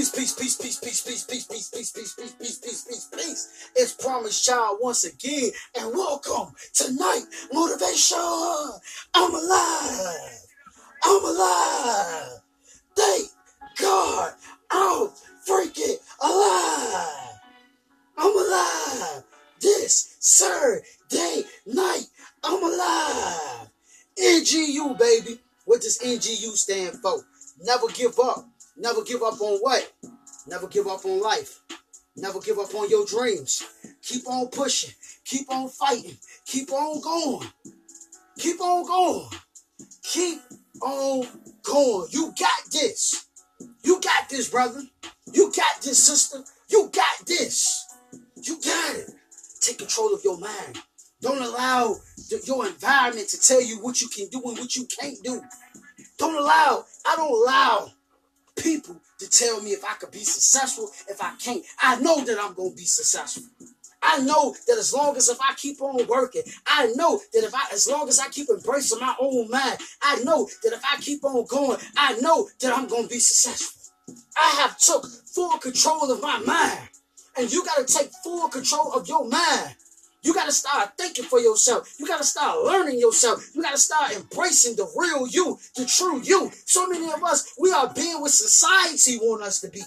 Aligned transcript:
Peace, 0.00 0.08
peace, 0.12 0.32
peace, 0.32 0.56
peace, 0.56 0.78
peace, 0.80 1.00
peace, 1.02 1.22
peace, 1.24 1.44
peace, 1.44 1.68
peace, 1.68 1.92
peace, 1.92 2.12
peace, 2.14 2.32
peace, 2.32 2.58
peace, 2.58 2.84
peace, 2.88 3.08
peace. 3.12 3.70
It's 3.76 3.92
Promise 3.92 4.42
Child 4.46 4.78
once 4.80 5.04
again, 5.04 5.50
and 5.78 5.92
welcome 5.92 6.54
tonight. 6.72 7.24
Motivation. 7.52 8.16
I'm 9.12 9.34
alive. 9.34 10.40
I'm 11.04 11.22
alive. 11.22 12.40
Thank 12.96 13.28
God 13.78 14.32
I'm 14.70 15.10
freaking 15.46 15.96
alive. 16.22 17.40
I'm 18.16 18.38
alive. 18.38 19.22
This 19.60 20.16
Saturday 20.18 21.44
night, 21.66 22.06
I'm 22.42 22.62
alive. 22.64 23.68
NGU, 24.18 24.98
baby. 24.98 25.40
What 25.66 25.82
does 25.82 25.98
NGU 25.98 26.56
stand 26.56 26.96
for? 27.02 27.22
Never 27.62 27.88
give 27.88 28.18
up. 28.18 28.46
Never 28.80 29.02
give 29.02 29.22
up 29.22 29.38
on 29.42 29.58
what? 29.58 29.92
Never 30.46 30.66
give 30.66 30.86
up 30.86 31.04
on 31.04 31.20
life. 31.20 31.60
Never 32.16 32.40
give 32.40 32.58
up 32.58 32.74
on 32.74 32.88
your 32.88 33.04
dreams. 33.04 33.62
Keep 34.02 34.26
on 34.26 34.48
pushing. 34.48 34.94
Keep 35.26 35.52
on 35.52 35.68
fighting. 35.68 36.16
Keep 36.46 36.72
on 36.72 37.00
going. 37.02 37.46
Keep 38.38 38.58
on 38.62 38.86
going. 38.86 39.28
Keep 40.02 40.38
on 40.80 41.26
going. 41.62 42.08
You 42.10 42.32
got 42.40 42.72
this. 42.72 43.26
You 43.82 44.00
got 44.00 44.30
this, 44.30 44.48
brother. 44.48 44.80
You 45.30 45.52
got 45.54 45.82
this, 45.82 46.02
sister. 46.02 46.42
You 46.70 46.90
got 46.90 47.26
this. 47.26 47.84
You 48.42 48.58
got 48.64 48.96
it. 48.96 49.10
Take 49.60 49.76
control 49.76 50.14
of 50.14 50.24
your 50.24 50.38
mind. 50.38 50.78
Don't 51.20 51.42
allow 51.42 51.96
the, 52.30 52.40
your 52.46 52.66
environment 52.66 53.28
to 53.28 53.40
tell 53.40 53.60
you 53.60 53.76
what 53.82 54.00
you 54.00 54.08
can 54.08 54.28
do 54.28 54.40
and 54.48 54.56
what 54.58 54.74
you 54.74 54.86
can't 54.86 55.22
do. 55.22 55.42
Don't 56.16 56.34
allow, 56.34 56.86
I 57.06 57.16
don't 57.16 57.30
allow 57.30 57.92
people 58.62 59.00
to 59.18 59.28
tell 59.28 59.60
me 59.62 59.70
if 59.70 59.84
I 59.84 59.94
could 59.94 60.10
be 60.10 60.24
successful, 60.24 60.90
if 61.08 61.22
I 61.22 61.34
can't. 61.36 61.64
I 61.80 62.00
know 62.00 62.24
that 62.24 62.38
I'm 62.40 62.54
going 62.54 62.70
to 62.70 62.76
be 62.76 62.84
successful. 62.84 63.44
I 64.02 64.20
know 64.20 64.54
that 64.66 64.78
as 64.78 64.94
long 64.94 65.16
as 65.16 65.28
if 65.28 65.38
I 65.40 65.54
keep 65.54 65.82
on 65.82 66.06
working, 66.06 66.42
I 66.66 66.92
know 66.96 67.20
that 67.32 67.44
if 67.44 67.54
I, 67.54 67.66
as 67.72 67.88
long 67.88 68.08
as 68.08 68.18
I 68.18 68.28
keep 68.28 68.48
embracing 68.48 69.00
my 69.00 69.14
own 69.20 69.50
mind, 69.50 69.78
I 70.02 70.22
know 70.24 70.48
that 70.62 70.72
if 70.72 70.82
I 70.84 70.96
keep 71.00 71.22
on 71.24 71.44
going, 71.46 71.78
I 71.96 72.18
know 72.20 72.48
that 72.60 72.76
I'm 72.76 72.88
going 72.88 73.04
to 73.04 73.08
be 73.08 73.18
successful. 73.18 73.78
I 74.36 74.50
have 74.62 74.78
took 74.78 75.06
full 75.06 75.58
control 75.58 76.10
of 76.10 76.22
my 76.22 76.38
mind. 76.38 76.88
And 77.36 77.52
you 77.52 77.64
got 77.64 77.86
to 77.86 77.92
take 77.92 78.10
full 78.24 78.48
control 78.48 78.92
of 78.92 79.06
your 79.06 79.28
mind. 79.28 79.76
You 80.22 80.34
got 80.34 80.46
to 80.46 80.52
start 80.52 80.96
thinking 80.98 81.24
for 81.24 81.40
yourself. 81.40 81.94
You 81.98 82.06
got 82.06 82.18
to 82.18 82.24
start 82.24 82.62
learning 82.64 82.98
yourself. 82.98 83.50
You 83.54 83.62
got 83.62 83.72
to 83.72 83.78
start 83.78 84.12
embracing 84.12 84.76
the 84.76 84.90
real 84.96 85.26
you, 85.26 85.58
the 85.76 85.86
true 85.86 86.20
you. 86.22 86.50
So 86.66 86.86
many 86.88 87.10
of 87.10 87.22
us, 87.24 87.54
we 87.58 87.72
are 87.72 87.92
being 87.94 88.20
what 88.20 88.30
society 88.30 89.16
want 89.18 89.42
us 89.42 89.60
to 89.60 89.68
be. 89.68 89.82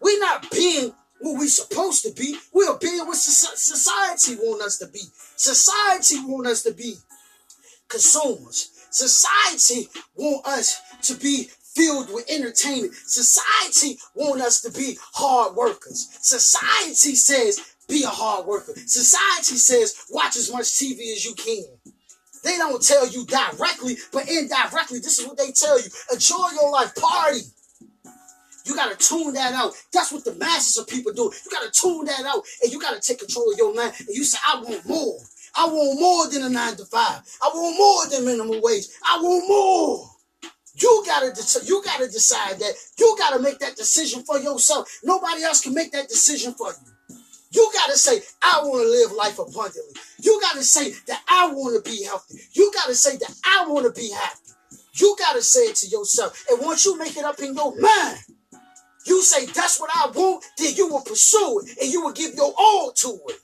We're 0.00 0.20
not 0.20 0.50
being 0.50 0.92
what 1.20 1.38
we 1.38 1.48
supposed 1.48 2.04
to 2.04 2.12
be. 2.12 2.36
We 2.52 2.66
are 2.66 2.78
being 2.78 2.98
what 3.06 3.16
society 3.16 4.36
want 4.36 4.62
us 4.62 4.78
to 4.78 4.86
be. 4.88 5.00
Society 5.36 6.16
want 6.24 6.46
us 6.46 6.62
to 6.62 6.72
be 6.72 6.96
consumers. 7.88 8.70
Society 8.90 9.88
want 10.14 10.46
us 10.46 10.80
to 11.02 11.14
be 11.14 11.48
filled 11.74 12.12
with 12.12 12.30
entertainment. 12.30 12.94
Society 12.94 13.98
want 14.14 14.40
us 14.40 14.60
to 14.62 14.70
be 14.70 14.98
hard 15.14 15.54
workers. 15.56 16.08
Society 16.20 17.14
says 17.14 17.60
be 17.88 18.04
a 18.04 18.08
hard 18.08 18.46
worker. 18.46 18.72
Society 18.86 19.56
says 19.56 20.04
watch 20.10 20.36
as 20.36 20.52
much 20.52 20.66
TV 20.66 21.12
as 21.12 21.24
you 21.24 21.34
can. 21.34 21.64
They 22.44 22.56
don't 22.56 22.82
tell 22.82 23.08
you 23.08 23.26
directly, 23.26 23.96
but 24.12 24.28
indirectly, 24.28 25.00
this 25.00 25.18
is 25.18 25.26
what 25.26 25.38
they 25.38 25.50
tell 25.50 25.78
you. 25.78 25.88
Enjoy 26.12 26.48
your 26.60 26.70
life, 26.70 26.94
party. 26.94 27.40
You 28.64 28.76
gotta 28.76 28.96
tune 28.96 29.32
that 29.32 29.54
out. 29.54 29.72
That's 29.92 30.12
what 30.12 30.24
the 30.24 30.34
masses 30.34 30.76
of 30.78 30.86
people 30.86 31.12
do. 31.12 31.24
You 31.24 31.50
gotta 31.50 31.70
tune 31.70 32.04
that 32.04 32.24
out, 32.26 32.44
and 32.62 32.70
you 32.70 32.80
gotta 32.80 33.00
take 33.00 33.18
control 33.18 33.50
of 33.50 33.58
your 33.58 33.74
mind. 33.74 33.94
And 33.98 34.08
you 34.10 34.24
say, 34.24 34.38
I 34.46 34.60
want 34.60 34.86
more. 34.86 35.18
I 35.56 35.66
want 35.66 35.98
more 35.98 36.28
than 36.28 36.42
a 36.44 36.48
nine 36.48 36.76
to 36.76 36.84
five. 36.84 37.22
I 37.42 37.48
want 37.48 37.76
more 37.76 38.06
than 38.06 38.26
minimum 38.26 38.60
wage. 38.62 38.86
I 39.08 39.20
want 39.20 39.48
more. 39.48 40.10
You 40.74 41.02
gotta 41.06 41.32
you 41.64 41.82
gotta 41.82 42.08
decide 42.08 42.60
that. 42.60 42.74
You 42.98 43.16
gotta 43.18 43.40
make 43.40 43.58
that 43.58 43.74
decision 43.74 44.22
for 44.22 44.38
yourself. 44.38 44.88
Nobody 45.02 45.42
else 45.42 45.60
can 45.60 45.74
make 45.74 45.90
that 45.92 46.08
decision 46.08 46.52
for 46.52 46.68
you. 46.68 46.97
You 47.58 47.68
got 47.74 47.90
to 47.90 47.98
say, 47.98 48.20
I 48.40 48.60
want 48.62 48.84
to 48.84 48.88
live 48.88 49.10
life 49.16 49.40
abundantly. 49.40 50.00
You 50.20 50.40
got 50.40 50.54
to 50.54 50.62
say 50.62 50.92
that 51.08 51.20
I 51.28 51.50
want 51.50 51.74
to 51.74 51.90
be 51.90 52.04
healthy. 52.04 52.38
You 52.52 52.70
got 52.72 52.86
to 52.86 52.94
say 52.94 53.16
that 53.16 53.34
I 53.44 53.66
want 53.66 53.84
to 53.92 54.00
be 54.00 54.12
happy. 54.12 54.52
You 54.94 55.16
got 55.18 55.32
to 55.32 55.42
say 55.42 55.62
it 55.62 55.74
to 55.76 55.88
yourself. 55.88 56.44
And 56.48 56.60
once 56.64 56.84
you 56.84 56.96
make 56.96 57.16
it 57.16 57.24
up 57.24 57.40
in 57.40 57.56
your 57.56 57.74
mind, 57.80 58.18
you 59.06 59.24
say, 59.24 59.46
that's 59.46 59.80
what 59.80 59.90
I 59.92 60.08
want, 60.14 60.44
then 60.56 60.72
you 60.76 60.86
will 60.86 61.00
pursue 61.00 61.62
it 61.64 61.82
and 61.82 61.92
you 61.92 62.00
will 62.04 62.12
give 62.12 62.32
your 62.34 62.54
all 62.56 62.92
to 62.92 63.18
it. 63.26 63.40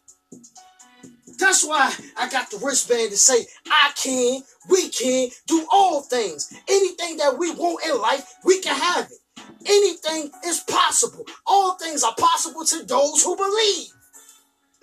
That's 1.41 1.67
why 1.67 1.93
I 2.17 2.29
got 2.31 2.53
the 2.53 2.59
wristband 2.59 3.11
to 3.11 3.17
say, 3.17 3.45
I 3.69 3.91
can, 4.01 4.43
we 4.71 4.91
can 4.91 5.31
do 5.49 5.67
all 5.73 6.03
things. 6.03 6.57
Anything 6.69 7.17
that 7.17 7.37
we 7.37 7.51
want 7.51 7.85
in 7.85 8.01
life, 8.01 8.33
we 8.45 8.61
can 8.61 8.77
have 8.77 9.11
it. 9.11 9.45
Anything 9.67 10.31
is 10.47 10.61
possible. 10.61 11.27
All 11.49 11.75
things 11.79 12.05
are 12.05 12.15
possible 12.17 12.65
to 12.65 12.85
those 12.85 13.25
who 13.25 13.35
believe. 13.37 13.89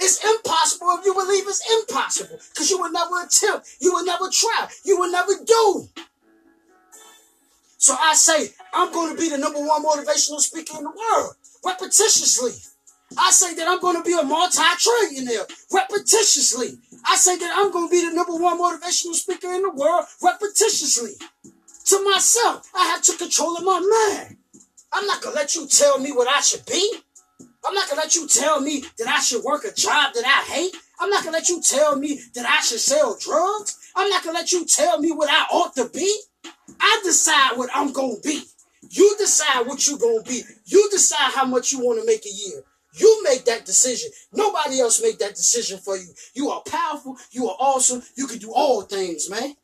It's 0.01 0.17
impossible 0.25 0.97
if 0.99 1.05
you 1.05 1.13
believe 1.13 1.43
it's 1.47 1.61
impossible 1.79 2.39
because 2.49 2.71
you 2.71 2.79
will 2.79 2.91
never 2.91 3.21
attempt, 3.23 3.69
you 3.79 3.93
will 3.93 4.03
never 4.03 4.29
try, 4.31 4.67
you 4.83 4.99
will 4.99 5.11
never 5.11 5.33
do. 5.45 5.87
So 7.77 7.95
I 7.99 8.15
say, 8.15 8.49
I'm 8.73 8.91
going 8.91 9.15
to 9.15 9.21
be 9.21 9.29
the 9.29 9.37
number 9.37 9.59
one 9.59 9.83
motivational 9.83 10.39
speaker 10.39 10.77
in 10.77 10.83
the 10.83 10.89
world 10.89 11.35
repetitiously. 11.63 12.67
I 13.17 13.29
say 13.31 13.53
that 13.55 13.67
I'm 13.67 13.79
going 13.79 13.97
to 13.97 14.03
be 14.03 14.13
a 14.13 14.23
multi-trillionaire 14.23 15.45
repetitiously. 15.71 16.77
I 17.05 17.15
say 17.15 17.37
that 17.37 17.51
I'm 17.55 17.71
going 17.71 17.87
to 17.87 17.91
be 17.91 18.07
the 18.07 18.15
number 18.15 18.35
one 18.35 18.59
motivational 18.59 19.13
speaker 19.13 19.51
in 19.53 19.61
the 19.61 19.71
world 19.71 20.05
repetitiously. 20.23 21.13
To 21.87 22.03
myself, 22.03 22.69
I 22.75 22.85
have 22.87 23.01
to 23.03 23.17
control 23.17 23.59
my 23.61 23.79
mind. 23.79 24.37
I'm 24.93 25.05
not 25.05 25.21
going 25.21 25.35
to 25.35 25.39
let 25.41 25.55
you 25.55 25.67
tell 25.67 25.99
me 25.99 26.11
what 26.11 26.27
I 26.27 26.41
should 26.41 26.65
be. 26.65 27.01
I'm 27.65 27.73
not 27.75 27.89
to 27.89 27.95
let 27.95 28.15
you 28.15 28.27
tell 28.27 28.59
me 28.59 28.83
that 28.97 29.07
I 29.07 29.19
should 29.19 29.43
work 29.43 29.63
a 29.65 29.73
job 29.73 30.13
that 30.13 30.25
I 30.25 30.51
hate. 30.51 30.75
I'm 30.99 31.09
not 31.09 31.23
to 31.23 31.31
let 31.31 31.49
you 31.49 31.61
tell 31.61 31.95
me 31.95 32.19
that 32.35 32.45
I 32.45 32.61
should 32.61 32.79
sell 32.79 33.17
drugs. 33.19 33.77
I'm 33.95 34.09
not 34.09 34.23
to 34.23 34.31
let 34.31 34.51
you 34.51 34.65
tell 34.65 34.99
me 34.99 35.11
what 35.11 35.29
I 35.29 35.45
ought 35.51 35.75
to 35.75 35.89
be. 35.89 36.19
I 36.79 37.01
decide 37.03 37.57
what 37.57 37.69
I'm 37.73 37.93
to 37.93 38.17
be. 38.23 38.43
You 38.89 39.15
decide 39.17 39.67
what 39.67 39.87
you're 39.87 39.97
to 39.97 40.23
be. 40.27 40.41
You 40.65 40.89
decide 40.91 41.31
how 41.33 41.45
much 41.45 41.71
you 41.71 41.79
want 41.79 41.99
to 41.99 42.05
make 42.05 42.25
a 42.25 42.29
year. 42.29 42.63
You 42.93 43.23
make 43.23 43.45
that 43.45 43.65
decision. 43.65 44.11
Nobody 44.33 44.79
else 44.79 45.01
make 45.01 45.19
that 45.19 45.35
decision 45.35 45.79
for 45.79 45.95
you. 45.95 46.07
You 46.33 46.49
are 46.49 46.61
powerful. 46.67 47.17
You 47.31 47.47
are 47.47 47.55
awesome. 47.59 48.01
You 48.15 48.27
can 48.27 48.39
do 48.39 48.51
all 48.51 48.81
things, 48.81 49.29
man. 49.29 49.55